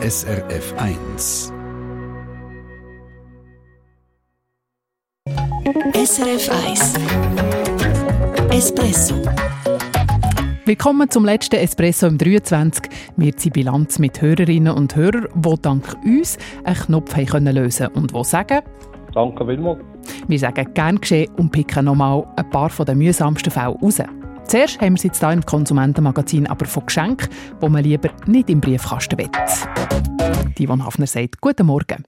SRF 0.00 0.74
1. 0.78 1.52
SRF 5.92 6.50
1 6.66 6.94
Espresso 8.50 9.16
Willkommen 10.64 11.10
zum 11.10 11.24
letzten 11.24 11.56
Espresso 11.56 12.06
im 12.06 12.16
23. 12.16 12.84
Wir 13.16 13.36
ziehen 13.36 13.52
Bilanz 13.52 13.98
mit 13.98 14.22
Hörerinnen 14.22 14.72
und 14.72 14.94
Hörern, 14.94 15.26
die 15.34 15.54
dank 15.62 15.96
uns 16.04 16.38
einen 16.62 16.76
Knopf 16.76 17.16
haben 17.16 17.26
können 17.26 17.56
lösen 17.56 17.88
und 17.88 18.14
die 18.14 18.24
sagen... 18.24 18.60
Danke 19.12 19.44
vielmals. 19.44 19.80
Wir 20.28 20.38
sagen 20.38 20.74
gern 20.74 21.00
geschehen 21.00 21.28
und 21.38 21.50
picken 21.50 21.86
nochmal 21.86 22.24
ein 22.36 22.48
paar 22.50 22.70
der 22.70 22.94
mühsamsten 22.94 23.50
Fälle 23.50 23.76
raus. 23.82 24.00
Zuerst 24.48 24.80
haben 24.80 24.94
wir 24.94 25.00
sie 25.00 25.08
jetzt 25.08 25.20
hier 25.20 25.30
im 25.30 25.44
Konsumentenmagazin 25.44 26.46
aber 26.46 26.64
von 26.64 26.86
Geschenken, 26.86 27.28
die 27.62 27.68
man 27.68 27.84
lieber 27.84 28.08
nicht 28.26 28.48
im 28.48 28.62
Briefkasten 28.62 29.18
will. 29.18 29.28
Yvonne 30.58 30.86
Hafner 30.86 31.06
sagt 31.06 31.42
«Guten 31.42 31.66
Morgen». 31.66 32.04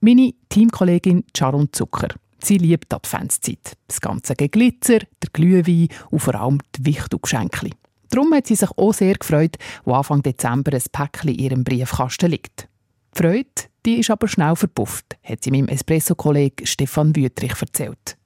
Meine 0.00 0.34
Teamkollegin 0.50 1.24
Sharon 1.36 1.68
Zucker. 1.72 2.14
Sie 2.40 2.58
liebt 2.58 2.92
die 2.92 2.94
Adventszeit. 2.94 3.76
Das 3.88 4.00
ganze 4.00 4.36
Glitzer, 4.36 5.00
der 5.00 5.30
Glühwein 5.32 5.88
und 6.10 6.20
vor 6.20 6.36
allem 6.36 6.60
die 6.76 6.86
Wichtelgeschenke. 6.86 7.70
Darum 8.10 8.32
hat 8.34 8.46
sie 8.46 8.54
sich 8.54 8.70
auch 8.76 8.94
sehr 8.94 9.14
gefreut, 9.14 9.56
wo 9.84 9.94
Anfang 9.94 10.22
Dezember 10.22 10.72
ein 10.72 10.82
Päckchen 10.92 11.30
in 11.30 11.38
ihrem 11.40 11.64
Briefkasten 11.64 12.30
liegt. 12.30 12.68
Die 13.16 13.22
Freude 13.22 13.46
die 13.84 14.00
ist 14.00 14.10
aber 14.10 14.28
schnell 14.28 14.54
verpufft, 14.54 15.16
hat 15.22 15.42
sie 15.42 15.50
meinem 15.50 15.68
Espresso-Kollegen 15.68 16.66
Stefan 16.66 17.16
Wüttrich 17.16 17.54
erzählt. 17.60 18.17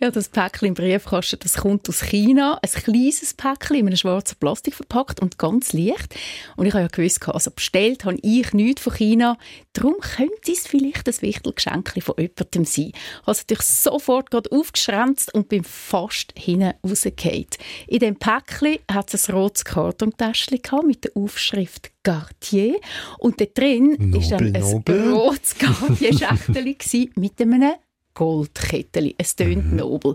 Ja, 0.00 0.10
das 0.10 0.28
Päckchen 0.28 0.68
im 0.68 0.74
Briefkasten, 0.74 1.38
das 1.40 1.58
kommt 1.58 1.88
aus 1.88 2.02
China. 2.02 2.58
Ein 2.60 2.70
kleines 2.70 3.34
Päckchen 3.34 3.76
in 3.76 3.86
einem 3.86 3.96
schwarzen 3.96 4.36
Plastik 4.38 4.74
verpackt 4.74 5.20
und 5.20 5.38
ganz 5.38 5.72
leicht. 5.72 6.14
Und 6.56 6.66
ich 6.66 6.72
habe 6.72 6.82
ja 6.82 6.88
gewusst, 6.88 7.26
also 7.28 7.50
bestellt 7.50 8.04
habe 8.04 8.18
ich 8.22 8.52
nichts 8.52 8.82
von 8.82 8.94
China. 8.94 9.38
Darum 9.72 9.94
könnte 10.00 10.52
es 10.52 10.66
vielleicht 10.66 11.06
ein 11.06 11.22
Wichtelgeschenk 11.22 12.02
von 12.02 12.14
jemandem 12.18 12.64
sein. 12.64 12.92
Ich 12.94 13.26
habe 13.26 13.38
natürlich 13.38 13.62
sofort 13.62 14.30
gerade 14.30 14.50
aufgeschränzt 14.50 15.32
und 15.34 15.48
bin 15.48 15.64
fast 15.64 16.32
hinten 16.36 16.74
rausgefallen. 16.84 17.46
In 17.86 17.98
dem 18.00 18.16
Päckchen 18.16 18.78
hat 18.90 19.14
es 19.14 19.28
ein 19.28 19.34
rotes 19.36 19.64
Kartontäschchen 19.64 20.58
mit 20.86 21.04
der 21.04 21.12
Aufschrift 21.14 21.92
Cartier. 22.02 22.80
Und 23.18 23.40
da 23.40 23.44
drin 23.44 23.96
war 24.12 24.38
dann 24.38 24.54
ein 24.54 24.60
nobel. 24.60 25.12
rotes 25.12 25.54
Cartier-Schächtel 25.56 26.76
mit 27.16 27.40
einem 27.40 27.72
Goldkettchen. 28.14 29.14
Es 29.18 29.36
tönt 29.36 29.70
Mhm. 29.72 29.76
nobel. 29.76 30.14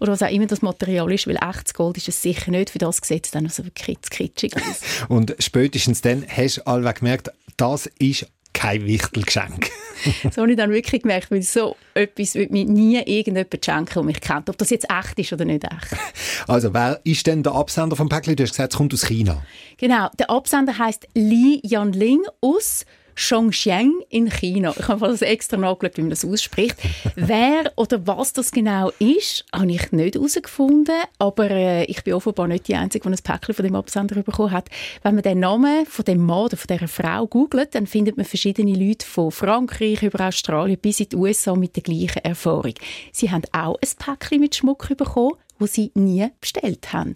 Oder 0.00 0.12
was 0.12 0.22
auch 0.22 0.30
immer 0.30 0.46
das 0.46 0.62
Material 0.62 1.10
ist, 1.12 1.26
weil 1.26 1.36
echtes 1.36 1.74
Gold 1.74 1.96
ist 1.96 2.08
es 2.08 2.20
sicher 2.22 2.50
nicht. 2.50 2.70
Für 2.70 2.78
das 2.78 2.98
sieht 3.02 3.26
es 3.26 3.30
dann 3.32 3.48
so 3.48 3.64
wirklich 3.64 3.98
kitschig 4.08 4.54
aus. 4.56 4.80
Und 5.08 5.34
spätestens 5.38 6.00
dann 6.00 6.24
hast 6.28 6.58
du 6.58 6.66
allweg 6.66 6.96
gemerkt, 7.00 7.30
das 7.56 7.86
ist 7.98 8.26
kein 8.52 8.86
Wichtelgeschenk. 8.86 9.68
so 10.34 10.40
habe 10.42 10.50
ich 10.50 10.56
dann 10.56 10.70
wirklich 10.70 11.02
gemerkt, 11.02 11.30
weil 11.30 11.42
so 11.42 11.76
etwas 11.92 12.34
wird 12.34 12.50
mir 12.50 12.64
nie 12.64 12.96
irgendjemand 12.96 13.62
schenken, 13.64 13.92
der 13.94 14.02
mich 14.02 14.20
kennt. 14.20 14.48
Ob 14.48 14.56
das 14.56 14.70
jetzt 14.70 14.86
echt 14.90 15.18
ist 15.18 15.32
oder 15.34 15.44
nicht 15.44 15.64
echt. 15.64 16.00
Also, 16.48 16.72
wer 16.72 17.00
ist 17.04 17.26
denn 17.26 17.42
der 17.42 17.52
Absender 17.54 17.96
vom 17.96 18.08
Päckchen? 18.08 18.36
Du 18.36 18.42
hast 18.44 18.50
gesagt, 18.50 18.72
es 18.72 18.76
kommt 18.76 18.94
aus 18.94 19.04
China. 19.06 19.42
Genau, 19.78 20.08
der 20.18 20.30
Absender 20.30 20.78
heißt 20.78 21.08
Li 21.14 21.60
Yanling 21.64 22.22
aus 22.40 22.84
Chongqing 23.16 24.02
in 24.10 24.30
China. 24.30 24.74
Ich 24.78 24.88
habe 24.88 25.08
das 25.08 25.22
extra 25.22 25.56
nachgeschaut, 25.56 25.96
wie 25.96 26.02
man 26.02 26.10
das 26.10 26.24
ausspricht. 26.24 26.76
Wer 27.16 27.72
oder 27.76 28.06
was 28.06 28.32
das 28.32 28.52
genau 28.52 28.92
ist, 28.98 29.44
habe 29.52 29.72
ich 29.72 29.90
nicht 29.90 30.14
herausgefunden, 30.14 30.94
aber 31.18 31.50
äh, 31.50 31.84
ich 31.84 32.04
bin 32.04 32.14
offenbar 32.14 32.46
nicht 32.46 32.68
die 32.68 32.76
Einzige, 32.76 33.08
die 33.08 33.14
ein 33.14 33.22
Päckchen 33.22 33.54
von 33.54 33.64
dem 33.64 33.74
Absender 33.74 34.22
bekommen 34.22 34.52
hat. 34.52 34.68
Wenn 35.02 35.14
man 35.14 35.22
den 35.22 35.40
Namen 35.40 35.86
von 35.86 36.04
dem 36.04 36.18
Mann 36.18 36.44
oder 36.44 36.56
von 36.56 36.66
dieser 36.68 36.88
Frau 36.88 37.26
googelt, 37.26 37.74
dann 37.74 37.86
findet 37.86 38.16
man 38.16 38.26
verschiedene 38.26 38.74
Leute 38.74 39.06
von 39.06 39.30
Frankreich 39.30 40.02
über 40.02 40.26
Australien 40.26 40.78
bis 40.78 41.00
in 41.00 41.08
die 41.08 41.16
USA 41.16 41.54
mit 41.54 41.74
der 41.74 41.82
gleichen 41.82 42.24
Erfahrung. 42.24 42.74
Sie 43.12 43.30
haben 43.30 43.42
auch 43.52 43.78
ein 43.82 43.88
Päckchen 43.98 44.40
mit 44.40 44.54
Schmuck 44.54 44.88
bekommen, 44.96 45.32
wo 45.58 45.66
sie 45.66 45.90
nie 45.94 46.26
bestellt 46.40 46.92
haben. 46.92 47.14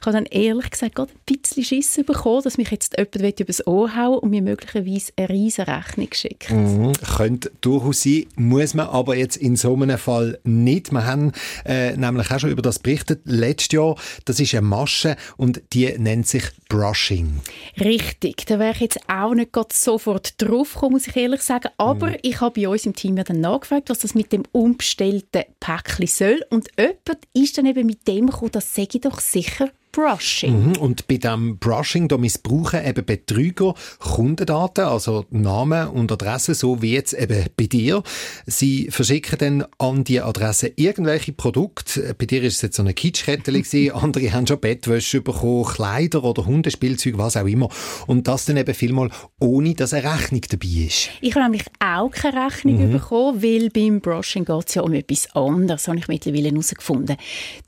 Ich 0.00 0.06
habe 0.06 0.12
dann 0.16 0.26
ehrlich 0.26 0.70
gesagt 0.70 0.94
gerade 0.94 1.12
ein 1.12 1.36
bisschen 1.36 1.64
Schiss 1.64 2.00
bekommen, 2.06 2.42
dass 2.42 2.58
mich 2.58 2.70
jetzt 2.70 2.96
jemand 2.96 3.40
übers 3.40 3.66
Ohr 3.66 3.94
hauen 3.96 4.18
und 4.18 4.30
mir 4.30 4.42
möglicherweise 4.42 5.12
eine 5.16 5.28
riesige 5.28 5.68
Rechnung 5.68 6.08
schickt. 6.12 6.50
Mhm. 6.50 6.92
Könnte 7.16 7.50
durchaus 7.60 8.02
sein, 8.02 8.26
muss 8.36 8.74
man 8.74 8.86
aber 8.88 9.16
jetzt 9.16 9.36
in 9.36 9.56
so 9.56 9.74
einem 9.74 9.98
Fall 9.98 10.38
nicht. 10.44 10.92
Wir 10.92 11.06
haben 11.06 11.32
äh, 11.64 11.96
nämlich 11.96 12.30
auch 12.30 12.38
schon 12.40 12.50
über 12.50 12.62
das 12.62 12.78
berichtet. 12.78 13.20
Letztes 13.24 13.72
Jahr, 13.76 13.96
das 14.24 14.40
ist 14.40 14.54
eine 14.54 14.62
Masche 14.62 15.16
und 15.36 15.62
die 15.72 15.86
nennt 15.98 16.26
sich 16.26 16.44
Brushing. 16.68 17.40
Richtig, 17.78 18.46
da 18.46 18.58
wäre 18.58 18.72
ich 18.72 18.80
jetzt 18.80 19.00
auch 19.08 19.34
nicht 19.34 19.52
gerade 19.52 19.68
sofort 19.72 20.40
drauf 20.40 20.74
gekommen, 20.74 20.92
muss 20.92 21.06
ich 21.06 21.16
ehrlich 21.16 21.42
sagen. 21.42 21.68
Aber 21.76 22.08
Mhm. 22.10 22.16
ich 22.22 22.40
habe 22.40 22.60
bei 22.60 22.68
uns 22.68 22.86
im 22.86 22.94
Team 22.94 23.16
ja 23.16 23.24
dann 23.24 23.40
nachgefragt, 23.40 23.90
was 23.90 24.00
das 24.00 24.14
mit 24.14 24.32
dem 24.32 24.42
unbestellten 24.52 25.42
Päckchen 25.60 26.06
soll. 26.06 26.44
Und 26.50 26.68
jemand 26.78 27.18
ist 27.34 27.58
dann 27.58 27.66
eben 27.72 27.86
mit 27.86 28.06
dem 28.06 28.28
gekommen, 28.28 28.52
das 28.52 28.74
sage 28.74 28.88
ich 28.94 29.00
doch 29.00 29.20
sicher 29.20 29.70
Brushing. 29.92 30.68
Mhm. 30.68 30.76
Und 30.78 31.06
bei 31.06 31.18
diesem 31.18 31.58
Brushing, 31.58 32.08
da 32.08 32.16
missbrauchen 32.16 32.84
eben 32.84 33.04
Betrüger 33.04 33.74
Kundendaten, 33.98 34.86
also 34.86 35.26
Namen 35.30 35.88
und 35.88 36.10
Adressen, 36.10 36.54
so 36.54 36.80
wie 36.80 36.94
jetzt 36.94 37.12
eben 37.12 37.44
bei 37.56 37.66
dir. 37.66 38.02
Sie 38.46 38.88
verschicken 38.90 39.38
dann 39.38 39.66
an 39.78 40.02
die 40.04 40.20
Adresse 40.20 40.72
irgendwelche 40.76 41.32
Produkte. 41.32 42.14
Bei 42.16 42.24
dir 42.24 42.42
ist 42.42 42.56
es 42.56 42.62
jetzt 42.62 42.76
so 42.76 42.82
eine 42.82 42.94
Kitschkette 42.94 43.52
andere 43.92 44.32
haben 44.32 44.46
schon 44.46 44.60
Bettwäsche 44.60 45.20
bekommen, 45.20 45.64
Kleider 45.64 46.24
oder 46.24 46.46
Hundespielzeug, 46.46 47.18
was 47.18 47.36
auch 47.36 47.46
immer. 47.46 47.68
Und 48.06 48.28
das 48.28 48.46
dann 48.46 48.56
eben 48.56 48.74
vielmal 48.74 49.10
ohne, 49.40 49.74
dass 49.74 49.92
eine 49.92 50.10
Rechnung 50.10 50.40
dabei 50.48 50.86
ist. 50.86 51.10
Ich 51.20 51.34
habe 51.34 51.44
nämlich 51.44 51.64
auch 51.80 52.10
keine 52.10 52.46
Rechnung 52.46 52.90
bekommen, 52.90 53.42
weil 53.42 53.68
beim 53.70 54.00
Brushing 54.00 54.44
geht 54.44 54.68
es 54.68 54.74
ja 54.74 54.82
um 54.82 54.94
etwas 54.94 55.28
anderes, 55.34 55.86
habe 55.86 55.98
ich 55.98 56.08
mittlerweile 56.08 56.48
herausgefunden. 56.48 57.16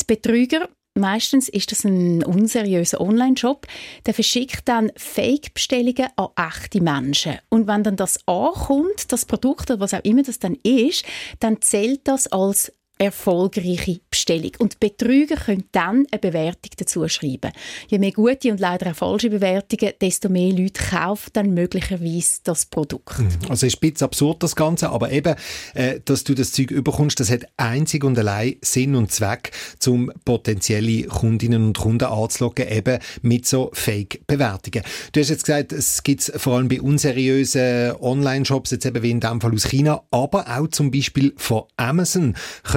Die 0.00 0.04
Betrüger 0.06 0.68
Meistens 0.96 1.48
ist 1.48 1.72
das 1.72 1.84
ein 1.84 2.22
unseriöser 2.22 3.00
Online-Shop. 3.00 3.66
Der 4.06 4.14
verschickt 4.14 4.68
dann 4.68 4.92
Fake-Bestellungen 4.96 6.06
an 6.14 6.28
echte 6.36 6.80
Menschen. 6.80 7.38
Und 7.48 7.66
wenn 7.66 7.82
dann 7.82 7.96
das 7.96 8.20
ankommt, 8.26 9.10
das 9.10 9.26
Produkt 9.26 9.72
oder 9.72 9.80
was 9.80 9.92
auch 9.92 10.04
immer 10.04 10.22
das 10.22 10.38
dann 10.38 10.56
ist, 10.62 11.04
dann 11.40 11.60
zählt 11.60 12.06
das 12.06 12.28
als 12.28 12.72
erfolgreiche 12.98 14.00
Bestellung. 14.08 14.52
Und 14.58 14.78
Betrüger 14.78 15.36
können 15.36 15.64
dann 15.72 16.06
eine 16.10 16.18
Bewertung 16.20 16.70
dazu 16.76 17.06
schreiben. 17.08 17.50
Je 17.88 17.98
mehr 17.98 18.12
gute 18.12 18.50
und 18.50 18.60
leider 18.60 18.90
auch 18.90 18.96
falsche 18.96 19.30
Bewertungen, 19.30 19.92
desto 20.00 20.28
mehr 20.28 20.52
Leute 20.52 20.80
kaufen 20.90 21.30
dann 21.32 21.54
möglicherweise 21.54 22.40
das 22.44 22.66
Produkt. 22.66 23.16
Also 23.48 23.66
ist 23.66 23.76
ein 23.76 23.80
bisschen 23.80 24.04
absurd 24.06 24.42
das 24.42 24.54
Ganze, 24.54 24.90
aber 24.90 25.10
eben, 25.10 25.34
äh, 25.74 26.00
dass 26.04 26.24
du 26.24 26.34
das 26.34 26.52
Zeug 26.52 26.70
überkommst, 26.70 27.18
das 27.18 27.30
hat 27.30 27.46
einzig 27.56 28.04
und 28.04 28.18
allein 28.18 28.56
Sinn 28.60 28.94
und 28.94 29.10
Zweck, 29.10 29.50
um 29.86 30.12
potenzielle 30.24 31.04
Kundinnen 31.04 31.64
und 31.64 31.78
Kunden 31.78 32.04
anzulocken, 32.04 32.68
eben 32.68 32.98
mit 33.22 33.46
so 33.46 33.70
Fake-Bewertungen. 33.72 34.84
Du 35.12 35.20
hast 35.20 35.30
jetzt 35.30 35.44
gesagt, 35.44 35.72
es 35.72 36.02
gibt 36.02 36.22
vor 36.36 36.56
allem 36.56 36.68
bei 36.68 36.80
unseriösen 36.80 37.92
Online-Shops, 38.00 38.70
jetzt 38.70 38.86
eben 38.86 39.02
wie 39.02 39.10
in 39.10 39.20
dem 39.20 39.40
Fall 39.40 39.52
aus 39.52 39.64
China, 39.64 40.02
aber 40.10 40.46
auch 40.48 40.68
zum 40.68 40.90
Beispiel 40.90 41.34
von 41.36 41.64
Amazon 41.76 42.34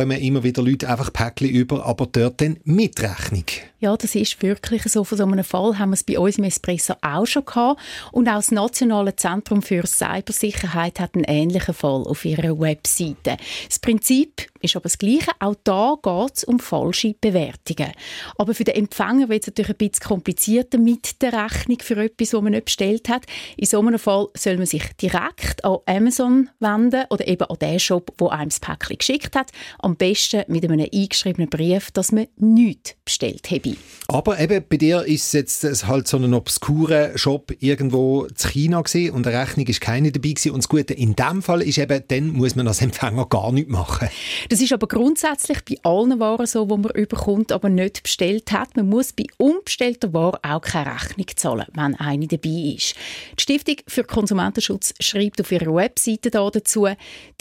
kommen 0.08 0.22
immer 0.22 0.44
wieder 0.44 0.64
Leute 0.64 0.90
einfach 0.90 1.12
Päckchen 1.12 1.50
über, 1.50 1.86
aber 1.86 2.06
dort 2.06 2.40
dann 2.40 2.58
mit 2.64 3.02
Rechnung. 3.02 3.44
Ja, 3.80 3.96
das 3.96 4.16
ist 4.16 4.42
wirklich 4.42 4.82
so. 4.84 5.04
Von 5.04 5.20
so 5.20 5.24
einem 5.24 5.44
Fall 5.44 5.78
haben 5.78 5.92
wir 5.92 5.94
es 5.94 6.04
bei 6.04 6.18
uns 6.18 6.40
im 6.40 6.46
Espresso 6.46 6.96
auch 7.02 7.28
schon 7.28 7.46
gehabt. 7.46 7.80
Und 8.12 8.28
auch 8.28 8.38
das 8.38 8.50
Nationale 8.50 9.16
Zentrum 9.16 9.62
für 9.62 9.86
Cybersicherheit 9.86 11.00
hat 11.00 11.14
einen 11.14 11.26
ähnlichen 11.26 11.76
Fall 11.76 12.04
auf 12.04 12.26
ihrer 12.26 12.60
Webseite. 12.60 13.38
Das 13.68 13.78
Prinzip 13.78 14.48
ist 14.62 14.76
aber 14.76 14.84
das 14.84 14.98
Gleiche. 14.98 15.32
Auch 15.40 15.56
da 15.64 15.96
geht 16.02 16.38
es 16.38 16.44
um 16.44 16.60
falsche 16.60 17.14
Bewertungen. 17.22 17.92
Aber 18.40 18.56
für 18.56 18.64
den 18.64 18.76
Empfänger 18.76 19.30
wird 19.30 19.44
es 19.44 19.48
natürlich 19.48 19.70
ein 19.70 19.90
bisschen 19.90 20.08
komplizierter 20.08 20.80
mit 20.80 21.22
der 21.22 21.34
Rechnung 21.34 21.78
für 21.80 22.04
etwas, 22.04 22.32
das 22.32 22.42
man 22.42 22.54
nicht 22.54 22.66
bestellt 22.66 23.10
hat. 23.10 23.26
In 23.58 23.68
so 23.68 23.80
einem 23.80 24.00
Fall 24.00 24.28
soll 24.36 24.58
man 24.58 24.66
sich 24.66 24.84
direkt 25.00 25.64
an 25.64 25.78
Amazon 25.86 26.50
wenden 26.60 27.06
oder 27.12 27.28
eben 27.28 27.44
an 27.44 27.60
den 27.60 27.80
Shop, 27.80 28.12
wo 28.18 28.30
einem 28.30 28.50
das 28.50 28.60
Päckchen 28.60 28.98
geschickt 28.98 29.36
hat. 29.36 29.52
Am 29.78 29.96
besten 29.96 30.44
mit 30.48 30.64
einem 30.64 30.80
eingeschriebenen 30.80 31.50
Brief, 31.50 31.92
dass 31.92 32.12
man 32.12 32.28
nichts 32.38 32.96
bestellt 33.06 33.52
habe. 33.72 33.98
Aber 34.10 34.40
eben 34.40 34.64
bei 34.70 34.78
dir 34.78 35.04
ist 35.04 35.26
es 35.26 35.32
jetzt 35.34 35.64
es 35.66 35.86
halt 35.86 36.08
so 36.08 36.16
ein 36.16 36.34
obskurer 36.34 37.18
Shop 37.18 37.52
irgendwo 37.60 38.24
in 38.24 38.36
China 38.36 38.82
gewesen 38.82 39.14
und 39.14 39.28
eine 39.28 39.38
Rechnung 39.38 39.68
ist 39.68 39.82
keine 39.82 40.14
dabei 40.14 40.30
gewesen. 40.30 40.52
Und 40.52 40.64
das 40.64 40.70
Gute 40.70 40.94
in 40.94 41.14
dem 41.18 41.42
Fall 41.42 41.62
ist 41.62 41.78
eben, 41.78 42.02
dann 42.08 42.30
muss 42.30 42.56
man 42.56 42.70
als 42.70 42.82
Empfänger 42.88 43.26
gar 43.26 43.52
nichts 43.52 43.70
machen. 43.70 44.08
Das 44.48 44.62
ist 44.62 44.72
aber 44.72 44.88
grundsätzlich 44.88 45.60
bei 45.66 45.76
allen 45.84 46.22
Waren 46.22 46.48
so, 46.48 46.66
die 46.66 46.78
man 46.78 46.92
überkommt, 46.92 47.52
aber 47.52 47.68
nicht 47.68 48.04
bestellt 48.04 48.54
hat. 48.54 48.78
Man 48.78 48.88
muss 48.88 49.12
bei 49.12 49.26
unbestellter 49.36 50.14
Ware 50.14 50.40
auch 50.42 50.62
keine 50.62 50.94
Rechnung 50.94 51.28
zahlen, 51.36 51.66
wenn 51.74 51.96
eine 51.96 52.28
dabei 52.28 52.76
ist. 52.78 52.96
Die 53.38 53.42
Stiftung 53.42 53.76
für 53.88 54.06
Konsumentenschutz 54.06 54.94
schreibt 55.02 55.42
auf 55.42 55.52
ihrer 55.52 55.76
Webseite 55.76 56.32
dazu, 56.32 56.88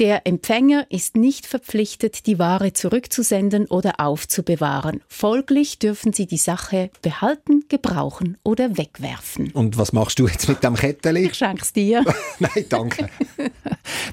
der 0.01 0.27
Empfänger 0.27 0.87
ist 0.91 1.17
nicht 1.17 1.47
verpflichtet, 1.47 2.27
die 2.27 2.41
Ware 2.41 2.73
zurückzusenden 2.73 3.67
oder 3.67 4.01
aufzubewahren. 4.01 5.01
Folglich 5.07 5.79
dürfen 5.79 6.13
Sie 6.17 6.27
die 6.27 6.39
Sache 6.39 6.91
behalten, 7.03 7.65
gebrauchen 7.69 8.39
oder 8.43 8.79
wegwerfen. 8.79 9.51
Und 9.53 9.79
was 9.79 9.93
machst 9.93 10.19
du 10.19 10.27
jetzt 10.27 10.49
mit 10.49 10.65
dem 10.65 10.75
Kettchen? 10.75 11.17
Ich 11.17 11.35
schenke 11.35 11.63
es 11.63 11.73
dir. 11.73 12.05
Nein, 12.39 12.65
danke. 12.69 13.09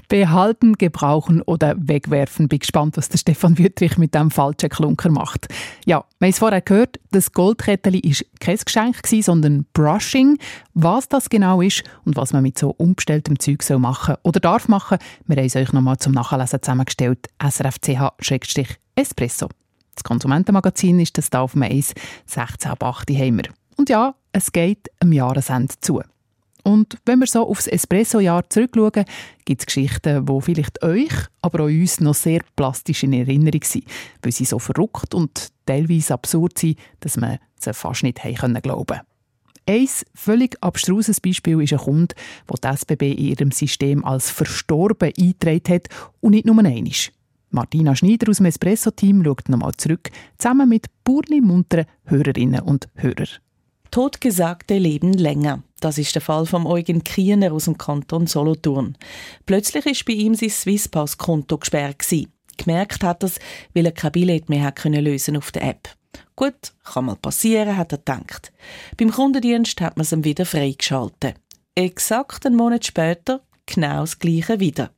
Behalten, 0.08 0.74
gebrauchen 0.74 1.40
oder 1.42 1.74
wegwerfen. 1.78 2.48
Bin 2.48 2.58
gespannt, 2.58 2.96
was 2.96 3.08
der 3.08 3.18
Stefan 3.18 3.58
Wüttrich 3.58 3.96
mit 3.96 4.14
dem 4.14 4.30
falschen 4.30 4.68
Klunker 4.68 5.10
macht. 5.10 5.48
Ja, 5.86 6.04
wir 6.18 6.26
haben 6.26 6.30
es 6.30 6.38
vorher 6.38 6.60
gehört, 6.60 7.00
das 7.10 7.32
Goldkettchen 7.32 7.94
war 7.94 8.00
kein 8.38 8.58
Geschenk, 8.58 8.96
sondern 9.22 9.66
Brushing. 9.72 10.38
Was 10.74 11.08
das 11.08 11.30
genau 11.30 11.62
ist 11.62 11.84
und 12.04 12.16
was 12.16 12.32
man 12.32 12.42
mit 12.42 12.58
so 12.58 12.70
umbestelltem 12.70 13.38
Zeug 13.38 13.62
so 13.62 13.78
machen 13.78 14.16
oder 14.22 14.40
darf 14.40 14.68
machen, 14.68 14.98
wir 15.26 15.36
haben 15.36 15.46
es 15.46 15.56
euch 15.56 15.72
nochmal 15.72 15.96
zum 15.96 16.12
Nachlesen 16.12 16.60
zusammengestellt. 16.60 17.30
srfch-espresso. 17.42 19.48
Das 19.94 20.04
Konsumentenmagazin 20.04 21.00
ist 21.00 21.18
das 21.18 21.30
da 21.30 21.40
auf 21.40 21.52
dem 21.52 21.62
1, 21.62 21.94
16 22.26 22.70
ab 22.70 22.82
8 22.82 23.10
haben. 23.10 23.42
Und 23.76 23.88
ja, 23.88 24.14
es 24.32 24.52
geht 24.52 24.90
am 25.00 25.12
Jahresende 25.12 25.74
zu. 25.80 26.02
Und 26.62 26.96
wenn 27.04 27.18
wir 27.18 27.26
so 27.26 27.46
aufs 27.46 27.66
Espresso-Jahr 27.66 28.48
zurückschauen, 28.48 29.04
gibt 29.44 29.60
es 29.60 29.66
Geschichten, 29.66 30.24
die 30.24 30.40
vielleicht 30.40 30.82
euch, 30.82 31.12
aber 31.42 31.64
auch 31.64 31.68
uns 31.68 32.00
noch 32.00 32.14
sehr 32.14 32.40
plastisch 32.56 33.02
in 33.02 33.12
Erinnerung 33.12 33.62
sind, 33.62 33.84
weil 34.22 34.32
sie 34.32 34.46
so 34.46 34.58
verrückt 34.58 35.14
und 35.14 35.48
teilweise 35.66 36.14
absurd 36.14 36.58
sind, 36.58 36.78
dass 37.00 37.18
man 37.18 37.38
sie 37.58 37.74
fast 37.74 38.02
nicht 38.02 38.24
haben 38.24 38.54
glauben 38.62 39.00
ein 39.66 39.88
völlig 40.14 40.56
abstruses 40.62 41.20
Beispiel 41.20 41.62
ist 41.62 41.72
ein 41.72 41.78
Kunde, 41.78 42.14
der 42.48 42.70
die 42.70 42.76
SBB 42.76 43.02
in 43.12 43.18
ihrem 43.18 43.50
System 43.50 44.04
als 44.04 44.30
verstorben 44.30 45.12
eingetragen 45.18 45.74
hat 45.74 45.88
und 46.20 46.32
nicht 46.32 46.46
nur 46.46 46.58
einmal. 46.58 46.92
Martina 47.54 47.94
Schneider 47.94 48.28
aus 48.28 48.38
dem 48.38 48.46
Espresso-Team 48.46 49.24
schaut 49.24 49.48
nochmal 49.48 49.72
zurück, 49.76 50.10
zusammen 50.38 50.68
mit 50.68 50.86
burli 51.04 51.40
munteren 51.40 51.86
Hörerinnen 52.04 52.60
und 52.60 52.88
Hörern. 52.96 53.28
Totgesagte 53.90 54.76
leben 54.76 55.12
länger. 55.12 55.62
Das 55.78 55.98
ist 55.98 56.14
der 56.16 56.22
Fall 56.22 56.46
von 56.46 56.66
Eugen 56.66 57.04
Kiener 57.04 57.52
aus 57.52 57.66
dem 57.66 57.78
Kanton 57.78 58.26
Solothurn. 58.26 58.98
Plötzlich 59.46 59.86
ist 59.86 60.04
bei 60.04 60.14
ihm 60.14 60.34
sein 60.34 60.50
Swisspass-Konto 60.50 61.58
gesperrt. 61.58 62.04
Gemerkt 62.56 63.04
hat 63.04 63.22
er 63.22 63.28
es, 63.28 63.38
weil 63.72 63.86
er 63.86 63.92
kein 63.92 64.12
Billett 64.12 64.48
mehr 64.48 64.64
hat 64.64 64.76
können 64.76 65.04
lösen 65.04 65.36
auf 65.36 65.52
der 65.52 65.62
App. 65.62 65.88
Gut, 66.36 66.72
kann 66.82 67.04
mal 67.04 67.16
passieren, 67.16 67.76
hat 67.76 67.92
er 67.92 67.98
gedacht. 67.98 68.52
Beim 68.96 69.12
Kundendienst 69.12 69.80
hat 69.80 69.96
man 69.96 70.02
es 70.02 70.12
ihm 70.12 70.24
wieder 70.24 70.44
freigeschaltet. 70.44 71.36
Exakt 71.76 72.46
einen 72.46 72.56
Monat 72.56 72.84
später 72.84 73.42
genau 73.66 74.00
das 74.00 74.18
Gleiche 74.18 74.60
wieder. 74.60 74.90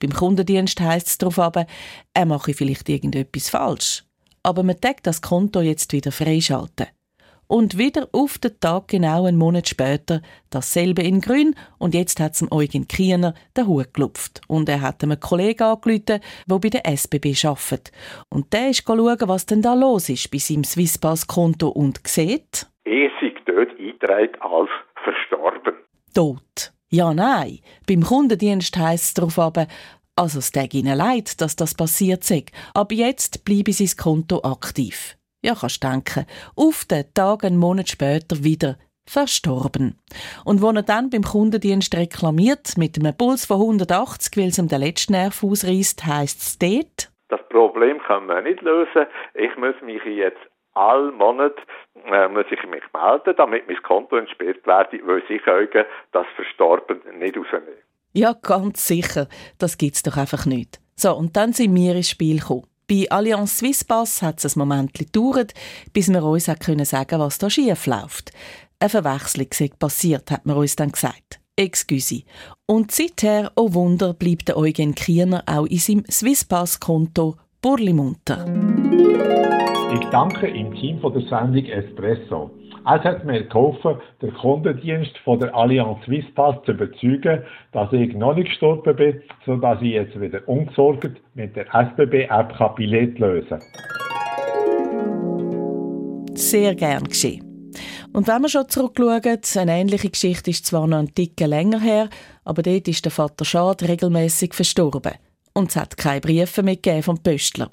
Beim 0.00 0.12
Kundendienst 0.12 0.80
heisst 0.80 1.08
es 1.08 1.18
darauf 1.18 1.38
aber, 1.38 1.66
er 2.14 2.26
mache 2.26 2.54
vielleicht 2.54 2.88
irgendetwas 2.88 3.50
falsch. 3.50 4.04
Aber 4.42 4.62
man 4.62 4.80
tagt 4.80 5.06
das 5.06 5.20
Konto 5.20 5.60
jetzt 5.60 5.92
wieder 5.92 6.12
freischalten 6.12 6.86
und 7.50 7.76
wieder 7.76 8.08
auf 8.12 8.38
den 8.38 8.58
Tag 8.60 8.88
genau 8.88 9.26
einen 9.26 9.36
Monat 9.36 9.68
später 9.68 10.22
dasselbe 10.50 11.02
in 11.02 11.20
Grün 11.20 11.56
und 11.78 11.94
jetzt 11.94 12.20
hat 12.20 12.34
es 12.34 12.46
Eugen 12.52 12.86
Kiener 12.86 13.34
den 13.56 13.66
Hut 13.66 13.92
gelupft 13.92 14.40
und 14.46 14.68
er 14.68 14.80
hat 14.80 15.02
einem 15.02 15.18
Kollegen 15.18 15.64
angerufen, 15.64 16.20
der 16.48 16.58
bei 16.58 16.68
der 16.68 16.86
SBB 16.86 17.34
arbeitet. 17.44 17.90
Und 18.30 18.52
der 18.52 18.70
ist 18.70 18.84
schauen, 18.86 19.18
was 19.26 19.46
denn 19.46 19.62
da 19.62 19.74
los 19.74 20.08
ist 20.08 20.30
bei 20.30 20.38
seinem 20.38 20.64
Swisspass-Konto 20.64 21.68
und 21.68 22.00
sieht... 22.06 22.66
Er 22.84 23.10
sei 23.20 23.34
dort 23.44 23.70
eingetragen 23.70 24.40
als 24.40 24.70
verstorben. 25.02 25.74
Tot. 26.14 26.72
Ja, 26.92 27.14
nein. 27.14 27.60
Beim 27.86 28.02
Kundendienst 28.02 28.76
heisst 28.76 29.04
es 29.04 29.14
darauf 29.14 29.38
aber, 29.38 29.66
also 30.16 30.40
es 30.40 30.50
tut 30.50 30.74
ihnen 30.74 30.98
leid, 30.98 31.40
dass 31.40 31.54
das 31.54 31.74
passiert 31.74 32.24
sei. 32.24 32.44
Aber 32.74 32.94
jetzt 32.94 33.44
bleibe 33.44 33.72
sein 33.72 33.96
Konto 33.96 34.42
aktiv. 34.42 35.16
Ja, 35.42 35.54
kannst 35.54 35.82
denken, 35.82 36.26
auf 36.56 36.84
den 36.84 37.04
Tag 37.14 37.44
einen 37.44 37.56
Monat 37.56 37.88
später 37.88 38.42
wieder 38.42 38.76
verstorben. 39.08 39.98
Und 40.44 40.62
wo 40.62 40.70
er 40.70 40.82
dann 40.82 41.10
beim 41.10 41.22
Kundendienst 41.22 41.96
reklamiert, 41.96 42.76
mit 42.76 42.98
einem 42.98 43.16
Puls 43.16 43.46
von 43.46 43.60
180, 43.60 44.36
weil 44.36 44.48
es 44.48 44.58
ihm 44.58 44.68
den 44.68 44.80
letzten 44.80 45.12
Nerv 45.12 45.42
ausreißt, 45.42 46.04
heisst 46.06 46.40
es 46.40 46.58
dort, 46.58 47.10
das 47.30 47.40
Problem 47.48 48.00
können 48.00 48.26
wir 48.26 48.42
nicht 48.42 48.60
lösen. 48.60 49.06
Ich 49.34 49.56
muss 49.56 49.74
mich 49.82 50.02
jetzt 50.04 50.40
all 50.74 51.12
Monat 51.12 51.54
äh, 52.10 52.28
muss 52.28 52.46
ich 52.50 52.62
mich 52.68 52.82
melden, 52.92 53.34
damit 53.36 53.66
mein 53.66 53.82
Konto 53.82 54.16
entsperrt 54.16 54.66
werde, 54.66 55.00
weil 55.04 55.22
sie 55.28 55.38
können 55.38 55.84
das 56.12 56.26
Verstorben 56.36 57.00
nicht 57.18 57.36
rausnehmen. 57.36 57.74
Ja, 58.12 58.34
ganz 58.42 58.86
sicher. 58.86 59.28
Das 59.58 59.78
gibt's 59.78 60.02
doch 60.02 60.16
einfach 60.16 60.46
nicht. 60.46 60.80
So, 60.96 61.14
und 61.14 61.36
dann 61.36 61.52
sind 61.52 61.74
wir 61.74 61.94
ins 61.94 62.10
Spiel 62.10 62.40
gekommen. 62.40 62.66
Bei 62.88 63.06
Allianz 63.08 63.58
Swisspass 63.58 64.20
hat 64.20 64.44
es 64.44 64.56
ein 64.56 64.58
Moment 64.58 64.94
gedauert, 64.94 65.54
bis 65.92 66.12
wir 66.12 66.24
uns 66.24 66.50
können 66.58 66.84
sagen 66.84 67.20
was 67.20 67.38
da 67.38 67.48
schief 67.48 67.86
läuft. 67.86 68.32
Eine 68.80 68.90
Verwechslung 68.90 69.46
sei 69.52 69.70
passiert, 69.78 70.30
hat 70.30 70.44
man 70.44 70.56
uns 70.56 70.74
dann 70.74 70.90
gesagt. 70.90 71.38
Excuse. 71.54 72.24
Und 72.66 72.90
seither, 72.90 73.52
oh 73.54 73.74
Wunder, 73.74 74.14
bleibt 74.14 74.48
der 74.48 74.56
Eugen 74.56 74.94
Kiener 74.94 75.44
auch 75.46 75.66
in 75.66 75.78
seinem 75.78 76.04
Swisspass-Konto 76.10 77.36
burlimunter. 77.60 78.46
Danke 80.10 80.48
im 80.48 80.74
Team 80.74 80.98
von 81.00 81.12
der 81.12 81.22
Sendung 81.22 81.64
Espresso. 81.66 82.50
Es 82.80 83.04
hat 83.04 83.24
mir 83.24 83.44
geholfen, 83.44 83.94
den 84.20 84.34
Kundendienst 84.34 85.16
von 85.18 85.38
der 85.38 85.54
Allianz 85.54 86.04
Swisspass 86.04 86.56
zu 86.64 86.72
überzeugen, 86.72 87.44
dass 87.70 87.92
ich 87.92 88.12
noch 88.14 88.34
nicht 88.34 88.48
gestorben 88.48 88.96
bin, 88.96 89.22
sodass 89.46 89.80
ich 89.80 89.92
jetzt 89.92 90.20
wieder 90.20 90.40
ungesorgt 90.48 91.12
mit 91.34 91.54
der 91.54 91.66
SBB-App 91.72 92.74
Billett 92.74 93.20
lösen 93.20 93.60
Sehr 96.34 96.74
gern 96.74 97.04
geschehen. 97.04 97.70
Und 98.12 98.26
wenn 98.26 98.42
wir 98.42 98.48
schon 98.48 98.68
zurückschauen, 98.68 99.38
eine 99.58 99.72
ähnliche 99.80 100.10
Geschichte 100.10 100.50
ist 100.50 100.66
zwar 100.66 100.88
noch 100.88 100.98
ein 100.98 101.14
Ticken 101.14 101.50
länger 101.50 101.78
her, 101.78 102.08
aber 102.44 102.62
dort 102.62 102.88
ist 102.88 103.04
der 103.04 103.12
Vater 103.12 103.44
Schad 103.44 103.84
regelmäßig 103.84 104.54
verstorben. 104.54 105.12
Und 105.52 105.70
es 105.70 105.76
hat 105.76 105.96
keine 105.96 106.20
Briefe 106.20 106.62
mehr 106.62 107.02
vom 107.02 107.18
Pöstler. 107.18 107.70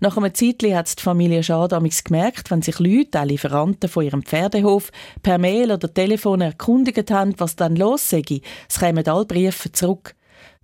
Nach 0.00 0.16
einem 0.16 0.32
Zeitli 0.32 0.70
hat 0.70 0.96
die 0.96 1.02
Familie 1.02 1.42
Schadamix 1.42 2.04
gemerkt, 2.04 2.50
wenn 2.50 2.62
sich 2.62 2.78
Leute, 2.78 3.20
auch 3.20 3.24
Lieferanten 3.24 3.90
von 3.90 4.04
ihrem 4.04 4.22
Pferdehof, 4.22 4.90
per 5.22 5.38
Mail 5.38 5.72
oder 5.72 5.92
Telefon 5.92 6.40
erkundigt 6.40 7.10
haben, 7.10 7.34
was 7.38 7.56
dann 7.56 7.76
los 7.76 8.08
sei, 8.10 8.22
es 8.68 8.78
kämen 8.78 9.06
alle 9.06 9.24
Briefe 9.24 9.72
zurück. 9.72 10.14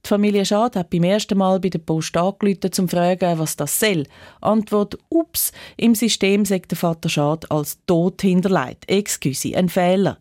Die 0.04 0.08
Familie 0.08 0.44
Schad 0.44 0.74
hat 0.74 0.90
beim 0.90 1.04
ersten 1.04 1.38
Mal 1.38 1.60
bei 1.60 1.68
der 1.68 1.78
Post 1.78 2.16
angerufen, 2.16 2.60
um 2.64 2.72
zu 2.72 2.88
fragen, 2.88 3.38
was 3.38 3.54
das 3.54 3.78
soll. 3.78 4.04
Antwort, 4.40 4.98
ups, 5.10 5.52
im 5.76 5.94
System 5.94 6.44
sagt 6.44 6.72
der 6.72 6.78
Vater 6.78 7.08
Schad 7.08 7.48
als 7.52 7.78
tot 7.86 8.20
hinterlegt. 8.22 8.88
Excuse, 8.88 9.56
ein 9.56 9.68
Fehler. 9.68 10.18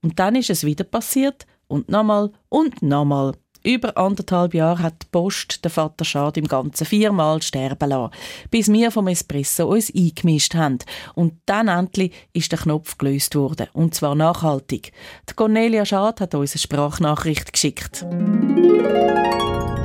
Und 0.00 0.18
dann 0.20 0.36
ist 0.36 0.50
es 0.50 0.62
wieder 0.62 0.84
passiert 0.84 1.44
und 1.66 1.88
nochmal 1.88 2.30
und 2.48 2.82
nochmal. 2.82 3.32
Über 3.66 3.96
anderthalb 3.98 4.54
Jahre 4.54 4.80
hat 4.80 5.02
die 5.02 5.06
Post 5.10 5.64
den 5.64 5.72
Vater 5.72 6.04
Schad 6.04 6.36
im 6.36 6.46
Ganzen 6.46 6.86
viermal 6.86 7.42
sterben 7.42 7.88
lassen, 7.88 8.14
bis 8.48 8.70
wir 8.70 8.92
vom 8.92 9.08
Espresso 9.08 9.66
uns 9.66 9.92
eingemischt 9.92 10.54
haben. 10.54 10.78
Und 11.16 11.34
dann 11.46 11.66
endlich 11.66 12.12
ist 12.32 12.52
der 12.52 12.60
Knopf 12.60 12.96
gelöst 12.96 13.34
worden. 13.34 13.66
Und 13.72 13.92
zwar 13.92 14.14
nachhaltig. 14.14 14.92
Die 15.28 15.34
Cornelia 15.34 15.84
Schad 15.84 16.20
hat 16.20 16.36
uns 16.36 16.52
eine 16.52 16.60
Sprachnachricht 16.60 17.52
geschickt. 17.52 18.06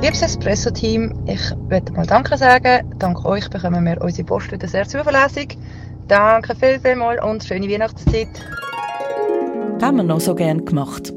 Liebes 0.00 0.22
Espresso-Team, 0.22 1.24
ich 1.26 1.42
möchte 1.68 1.92
mal 1.92 2.06
Danke 2.06 2.38
sagen. 2.38 2.88
Dank 3.00 3.24
euch 3.24 3.50
bekommen 3.50 3.84
wir 3.84 4.00
unsere 4.00 4.24
Post 4.24 4.52
wieder 4.52 4.68
sehr 4.68 4.86
zuverlässig. 4.86 5.58
Danke 6.06 6.54
viel, 6.54 6.78
viel 6.78 6.94
mal 6.94 7.18
und 7.18 7.42
schöne 7.42 7.68
Weihnachtszeit. 7.68 8.28
Haben 9.82 9.96
wir 9.96 10.04
noch 10.04 10.20
so 10.20 10.36
gern 10.36 10.64
gemacht. 10.64 11.12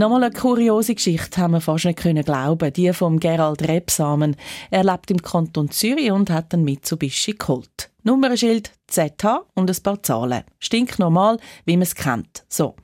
Nochmal 0.00 0.22
eine 0.22 0.32
kuriose 0.32 0.94
Geschichte 0.94 1.40
haben 1.40 1.54
wir 1.54 1.60
fast 1.60 1.84
nicht 1.84 1.98
können 1.98 2.22
glauben. 2.22 2.72
Die 2.72 2.92
vom 2.92 3.18
Gerald 3.18 3.66
Rebsamen. 3.66 4.36
Er 4.70 4.84
lebt 4.84 5.10
im 5.10 5.20
Kanton 5.20 5.72
Zürich 5.72 6.12
und 6.12 6.30
hat 6.30 6.54
einen 6.54 6.62
Mitsubishi 6.62 7.32
geholt. 7.32 7.90
Nummernschild 8.04 8.70
ZH 8.86 9.44
und 9.54 9.68
ein 9.68 9.82
paar 9.82 10.00
Zahlen. 10.00 10.44
Stinknormal, 10.60 11.38
wie 11.64 11.76
man 11.76 11.82
es 11.82 11.96
kennt. 11.96 12.44
So. 12.48 12.76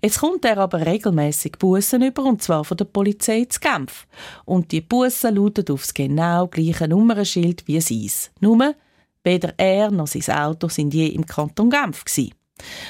Jetzt 0.00 0.20
kommt 0.20 0.46
er 0.46 0.56
aber 0.56 0.86
regelmäßig 0.86 1.58
Bussen 1.58 2.00
über 2.00 2.24
und 2.24 2.42
zwar 2.42 2.64
von 2.64 2.78
der 2.78 2.86
Polizei 2.86 3.44
zu 3.44 3.60
Genf. 3.60 4.06
Und 4.46 4.72
die 4.72 4.80
Bussen 4.80 5.34
lauten 5.34 5.68
aufs 5.70 5.92
genau 5.92 6.46
gleiche 6.46 6.88
Nummernschild 6.88 7.68
wie 7.68 7.82
seins. 7.82 8.30
Nur, 8.40 8.74
weder 9.22 9.52
er 9.58 9.90
noch 9.90 10.06
sein 10.06 10.34
Auto 10.34 10.68
sind 10.68 10.94
je 10.94 11.08
im 11.08 11.26
Kanton 11.26 11.68
Genf 11.68 12.06
gewesen. 12.06 12.32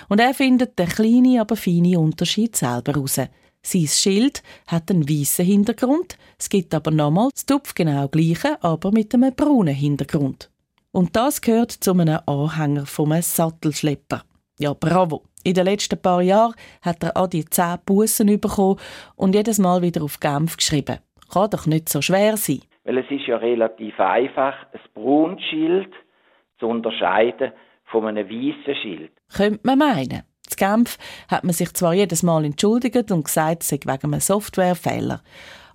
Und 0.08 0.20
er 0.20 0.32
findet 0.32 0.78
den 0.78 0.88
kleinen, 0.88 1.40
aber 1.40 1.56
feinen 1.56 1.96
Unterschied 1.96 2.54
selber 2.54 2.92
heraus. 2.92 3.18
Sein 3.66 3.86
Schild 3.86 4.42
hat 4.66 4.90
einen 4.90 5.08
weißen 5.08 5.44
Hintergrund, 5.44 6.18
es 6.38 6.50
gibt 6.50 6.74
aber 6.74 6.90
nochmal 6.90 7.30
das 7.32 7.46
Tupf 7.46 7.74
genau 7.74 8.08
gleiche, 8.08 8.62
aber 8.62 8.92
mit 8.92 9.14
einem 9.14 9.34
braunen 9.34 9.74
Hintergrund. 9.74 10.50
Und 10.92 11.16
das 11.16 11.40
gehört 11.40 11.72
zu 11.72 11.92
einem 11.92 12.20
Anhänger 12.26 12.84
vom 12.84 13.12
Sattelschlepper. 13.20 14.22
Ja, 14.58 14.74
bravo. 14.74 15.22
In 15.44 15.54
den 15.54 15.64
letzten 15.64 16.00
paar 16.00 16.20
Jahren 16.20 16.54
hat 16.82 17.02
er 17.02 17.16
an 17.16 17.30
die 17.30 17.46
zehn 17.46 17.78
Bussen 17.86 18.38
bekommen 18.38 18.78
und 19.16 19.34
jedes 19.34 19.58
Mal 19.58 19.80
wieder 19.80 20.02
auf 20.02 20.20
Genf 20.20 20.58
geschrieben. 20.58 20.98
Kann 21.32 21.50
doch 21.50 21.66
nicht 21.66 21.88
so 21.88 22.02
schwer 22.02 22.36
sein. 22.36 22.60
Weil 22.84 22.98
es 22.98 23.10
ist 23.10 23.26
ja 23.26 23.38
relativ 23.38 23.98
einfach, 23.98 24.54
ein 24.72 24.80
braunes 24.92 25.42
Schild 25.42 25.90
zu 26.58 26.66
unterscheiden 26.66 27.52
von 27.86 28.06
einem 28.06 28.28
weißen 28.28 28.74
Schild. 28.82 29.12
Könnte 29.34 29.60
man 29.62 29.78
meinen. 29.78 30.22
In 30.54 30.66
Genf 30.66 30.98
hat 31.28 31.44
man 31.44 31.54
sich 31.54 31.72
zwar 31.74 31.94
jedes 31.94 32.22
Mal 32.22 32.44
entschuldigt 32.44 33.10
und 33.10 33.24
gesagt, 33.24 33.62
es 33.62 33.68
sei 33.68 33.80
wegen 33.84 34.12
einem 34.12 34.20
Softwarefehler. 34.20 35.22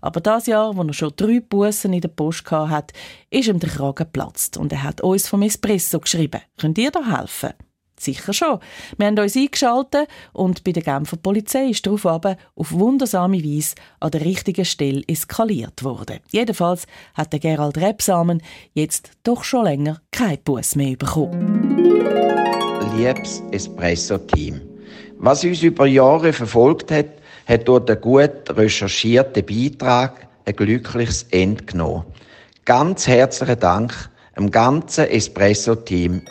Aber 0.01 0.21
das 0.21 0.47
Jahr, 0.47 0.75
wo 0.75 0.83
er 0.83 0.93
schon 0.93 1.13
drei 1.15 1.41
Bussen 1.41 1.93
in 1.93 2.01
der 2.01 2.09
Post 2.09 2.49
hatte, 2.49 2.93
ist 3.29 3.47
ihm 3.47 3.59
der 3.59 3.69
Kragen 3.69 3.95
geplatzt 3.95 4.57
und 4.57 4.71
er 4.71 4.83
hat 4.83 5.01
uns 5.01 5.27
vom 5.27 5.41
Espresso 5.41 5.99
geschrieben. 5.99 6.41
Könnt 6.57 6.77
ihr 6.77 6.91
da 6.91 7.19
helfen? 7.19 7.53
Sicher 7.99 8.31
schon. 8.31 8.59
Wir 8.97 9.07
haben 9.07 9.19
uns 9.19 9.35
eingeschaltet 9.35 10.07
und 10.31 10.63
bei 10.63 10.71
der 10.71 10.83
Genfer 10.83 11.17
Polizei 11.17 11.65
ist 11.65 11.85
daraufhin 11.85 12.37
auf 12.55 12.71
wundersame 12.71 13.43
Weise 13.43 13.75
an 13.99 14.11
der 14.11 14.21
richtigen 14.21 14.63
Stelle 14.63 15.03
eskaliert 15.05 15.83
worden. 15.83 16.19
Jedenfalls 16.31 16.87
hat 17.13 17.33
der 17.33 17.41
Gerald 17.41 17.77
Rebsamen 17.77 18.41
jetzt 18.73 19.11
doch 19.23 19.43
schon 19.43 19.65
länger 19.65 20.01
kein 20.11 20.41
Bus 20.43 20.75
mehr 20.75 20.95
bekommen. 20.95 21.75
Liebes 22.95 23.43
Espresso-Team, 23.51 24.61
was 25.19 25.43
uns 25.43 25.61
über 25.61 25.85
Jahre 25.85 26.33
verfolgt 26.33 26.91
hat, 26.91 27.07
hat 27.45 27.67
durch 27.67 27.85
den 27.85 28.01
gut 28.01 28.49
recherchierten 28.49 29.45
Beitrag 29.45 30.27
ein 30.45 30.55
glückliches 30.55 31.23
Ende 31.31 31.63
genommen. 31.65 32.05
Ganz 32.65 33.07
herzlichen 33.07 33.59
Dank 33.59 34.09
dem 34.37 34.49
ganzen 34.51 35.05
Espresso-Team. 35.05 36.21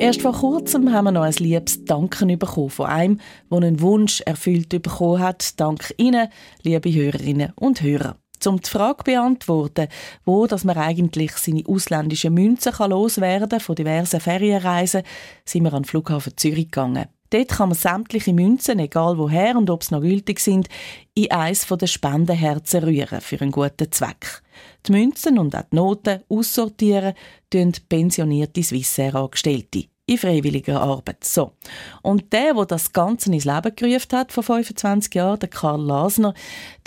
Erst 0.00 0.22
vor 0.22 0.32
kurzem 0.32 0.92
haben 0.92 1.04
wir 1.04 1.12
noch 1.12 1.22
ein 1.22 1.32
liebes 1.34 1.84
Danken 1.84 2.36
bekommen 2.36 2.70
von 2.70 2.86
einem, 2.86 3.20
der 3.48 3.58
einen 3.58 3.80
Wunsch 3.80 4.20
erfüllt 4.22 4.70
bekommen 4.70 5.20
hat. 5.20 5.60
Dank 5.60 5.94
Ihnen, 5.96 6.26
liebe 6.62 6.92
Hörerinnen 6.92 7.52
und 7.54 7.82
Hörer. 7.82 8.16
Um 8.46 8.60
die 8.60 8.68
Frage 8.68 8.98
zu 8.98 9.04
beantworten, 9.04 9.88
wo 10.24 10.46
dass 10.46 10.64
man 10.64 10.76
eigentlich 10.76 11.32
seine 11.32 11.64
ausländischen 11.66 12.34
Münzen 12.34 12.72
loswerden 12.78 13.48
kann 13.48 13.60
von 13.60 13.74
diversen 13.74 14.20
Ferienreisen, 14.20 15.02
sind 15.44 15.64
wir 15.64 15.72
an 15.72 15.82
den 15.82 15.88
Flughafen 15.88 16.36
Zürich 16.36 16.66
gegangen. 16.66 17.06
Dort 17.30 17.48
kann 17.48 17.70
man 17.70 17.78
sämtliche 17.78 18.34
Münzen, 18.34 18.78
egal 18.78 19.16
woher 19.16 19.56
und 19.56 19.70
ob 19.70 19.82
sie 19.82 19.94
noch 19.94 20.02
gültig 20.02 20.38
sind, 20.38 20.68
in 21.14 21.30
eins 21.30 21.66
der 21.66 21.86
Spendenherzen 21.86 22.84
rühren 22.84 23.22
für 23.22 23.40
einen 23.40 23.52
guten 23.52 23.90
Zweck. 23.90 24.42
Die 24.86 24.92
Münzen 24.92 25.38
und 25.38 25.56
auch 25.56 25.62
die 25.72 25.76
Noten 25.76 26.20
aussortieren 26.28 27.14
tun 27.48 27.72
pensionierte 27.88 28.62
Swissair-Angestellte 28.62 29.91
in 30.12 30.18
freiwilliger 30.18 30.80
Arbeit. 30.80 31.24
So. 31.24 31.52
Und 32.02 32.32
der, 32.32 32.54
der 32.54 32.66
das 32.66 32.92
Ganze 32.92 33.32
ins 33.32 33.44
Leben 33.44 33.74
gerufen 33.74 34.18
hat 34.18 34.32
vor 34.32 34.42
25 34.42 35.14
Jahren, 35.14 35.40
der 35.40 35.48
Karl 35.48 35.82
Lasner, 35.82 36.34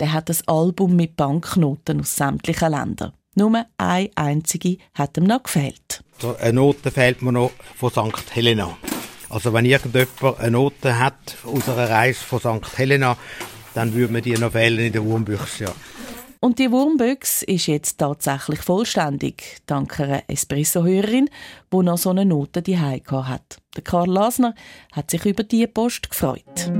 der 0.00 0.12
hat 0.12 0.28
das 0.28 0.46
Album 0.48 0.96
mit 0.96 1.16
Banknoten 1.16 2.00
aus 2.00 2.16
sämtlichen 2.16 2.70
Ländern. 2.70 3.12
Nur 3.34 3.64
eine 3.76 4.10
einzige 4.14 4.78
hat 4.94 5.18
ihm 5.18 5.24
noch 5.24 5.42
gefehlt. 5.42 6.02
So 6.18 6.36
eine 6.36 6.54
Note 6.54 6.90
fehlt 6.90 7.20
mir 7.20 7.32
noch 7.32 7.50
von 7.76 7.90
St. 7.90 8.34
Helena. 8.34 8.76
Also 9.28 9.52
wenn 9.52 9.66
irgendjemand 9.66 10.40
eine 10.40 10.50
Note 10.52 10.98
hat 10.98 11.36
aus 11.44 11.68
einer 11.68 11.90
Reise 11.90 12.20
von 12.20 12.40
St. 12.40 12.78
Helena, 12.78 13.18
dann 13.74 13.92
würde 13.92 14.12
man 14.12 14.22
die 14.22 14.32
noch 14.38 14.52
fehlen 14.52 14.78
in 14.78 14.92
der 14.92 15.04
Wurmbüchse. 15.04 15.64
Ja. 15.64 15.72
Und 16.46 16.60
die 16.60 16.70
Wurmbüchse 16.70 17.44
ist 17.46 17.66
jetzt 17.66 17.98
tatsächlich 17.98 18.60
vollständig, 18.60 19.56
dank 19.66 19.98
einer 19.98 20.22
Espresso-Hörerin, 20.28 21.28
die 21.72 21.82
noch 21.82 21.98
so 21.98 22.10
eine 22.10 22.24
Note 22.24 22.62
die 22.62 22.78
hat. 22.78 23.56
Der 23.74 23.82
Karl 23.82 24.08
Lasner 24.08 24.54
hat 24.92 25.10
sich 25.10 25.26
über 25.26 25.42
diese 25.42 25.66
Post 25.66 26.08
gefreut. 26.08 26.70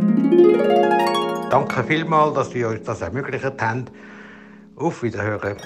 Danke 1.51 1.83
vielmals, 1.83 2.35
dass 2.35 2.51
Sie 2.51 2.63
uns 2.63 2.85
das 2.85 3.01
ermöglicht 3.01 3.61
haben. 3.61 3.87
Auf 4.77 5.03
Wiederhören. 5.03 5.57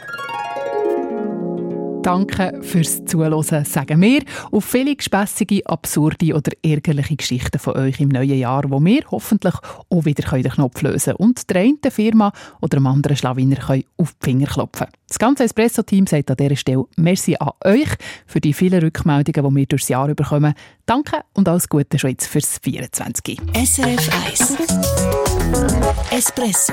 Danke 2.03 2.59
fürs 2.63 3.05
Zuhören, 3.05 3.65
sagen 3.65 4.01
wir. 4.01 4.23
Auf 4.51 4.65
viele 4.65 4.97
gespässige, 4.97 5.67
absurde 5.67 6.35
oder 6.35 6.53
ärgerliche 6.63 7.17
Geschichten 7.17 7.59
von 7.59 7.77
euch 7.77 8.01
im 8.01 8.09
neuen 8.09 8.39
Jahr, 8.39 8.65
wo 8.69 8.83
wir 8.83 9.03
hoffentlich 9.11 9.55
auch 9.91 10.05
wieder 10.07 10.39
den 10.39 10.51
Knopf 10.51 10.81
lösen 10.81 11.15
können 11.17 11.29
und 11.29 11.51
der 11.51 11.61
einen 11.61 11.79
Firma 11.91 12.33
oder 12.63 12.79
einem 12.79 12.87
anderen 12.87 13.17
Schlawiner 13.17 13.59
auf 13.99 14.15
die 14.15 14.25
Finger 14.25 14.47
klopfen 14.47 14.87
Das 15.09 15.19
ganze 15.19 15.45
Espresso-Team 15.45 16.07
sagt 16.07 16.31
an 16.31 16.39
dieser 16.39 16.57
Stelle 16.57 16.85
Merci 16.97 17.37
an 17.39 17.51
euch 17.65 17.91
für 18.27 18.41
die 18.41 18.55
vielen 18.55 18.83
Rückmeldungen, 18.83 19.51
die 19.51 19.57
wir 19.57 19.67
durchs 19.67 19.89
Jahr 19.89 20.09
bekommen. 20.15 20.55
Danke 20.87 21.21
und 21.35 21.49
alles 21.49 21.69
Gute 21.69 21.99
schon 21.99 22.11
jetzt 22.11 22.27
fürs 22.27 22.59
24. 22.63 23.41
SRF 23.55 24.11
1 24.27 24.57
Espresso 26.11 26.73